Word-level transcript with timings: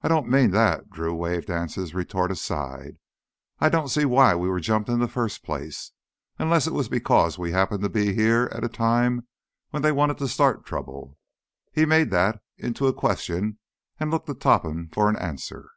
"I 0.00 0.06
don't 0.06 0.28
mean 0.28 0.52
that." 0.52 0.90
Drew 0.90 1.12
waved 1.12 1.50
Anse's 1.50 1.92
retort 1.92 2.30
aside. 2.30 2.98
"I 3.58 3.68
don't 3.68 3.88
see 3.88 4.04
why 4.04 4.36
we 4.36 4.48
were 4.48 4.60
jumped 4.60 4.88
in 4.88 5.00
the 5.00 5.08
first 5.08 5.42
place. 5.42 5.90
Unless 6.38 6.68
it 6.68 6.72
was 6.72 6.88
because 6.88 7.36
we 7.36 7.50
happened 7.50 7.82
to 7.82 7.88
be 7.88 8.14
here 8.14 8.48
at 8.52 8.62
a 8.62 8.68
time 8.68 9.26
when 9.70 9.82
they 9.82 9.90
wanted 9.90 10.18
to 10.18 10.28
start 10.28 10.64
trouble?" 10.64 11.18
He 11.72 11.84
made 11.84 12.10
that 12.12 12.40
into 12.58 12.86
a 12.86 12.94
question 12.94 13.58
and 13.98 14.12
looked 14.12 14.28
to 14.28 14.34
Topham 14.34 14.88
for 14.92 15.12
the 15.12 15.20
answer. 15.20 15.68